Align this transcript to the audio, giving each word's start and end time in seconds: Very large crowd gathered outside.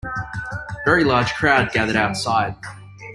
Very 0.83 1.03
large 1.03 1.31
crowd 1.35 1.71
gathered 1.73 1.95
outside. 1.95 2.55